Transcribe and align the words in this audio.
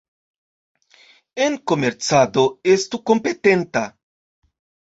En 1.49 1.59
komercado, 1.71 2.47
estu 2.79 3.03
kompetenta. 3.13 3.87